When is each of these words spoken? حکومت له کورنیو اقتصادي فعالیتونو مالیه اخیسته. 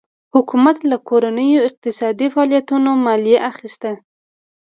حکومت 0.35 0.77
له 0.89 0.97
کورنیو 1.07 1.65
اقتصادي 1.69 2.27
فعالیتونو 2.33 2.89
مالیه 3.05 3.39
اخیسته. 3.51 3.91